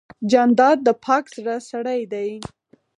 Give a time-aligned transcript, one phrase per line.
[0.31, 2.29] جانداد د پاک زړه سړی دی.